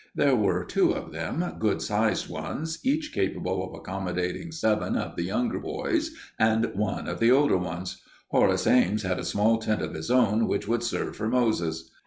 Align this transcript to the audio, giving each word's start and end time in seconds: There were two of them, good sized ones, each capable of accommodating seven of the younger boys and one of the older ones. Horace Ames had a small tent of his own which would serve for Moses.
There 0.15 0.35
were 0.35 0.65
two 0.65 0.93
of 0.95 1.11
them, 1.11 1.57
good 1.59 1.79
sized 1.79 2.27
ones, 2.27 2.79
each 2.83 3.13
capable 3.13 3.63
of 3.63 3.75
accommodating 3.79 4.51
seven 4.51 4.97
of 4.97 5.15
the 5.15 5.21
younger 5.21 5.59
boys 5.59 6.09
and 6.39 6.65
one 6.73 7.07
of 7.07 7.19
the 7.19 7.29
older 7.29 7.57
ones. 7.59 8.01
Horace 8.29 8.65
Ames 8.65 9.03
had 9.03 9.19
a 9.19 9.23
small 9.23 9.59
tent 9.59 9.83
of 9.83 9.93
his 9.93 10.09
own 10.09 10.47
which 10.47 10.67
would 10.67 10.81
serve 10.81 11.15
for 11.17 11.27
Moses. 11.29 11.91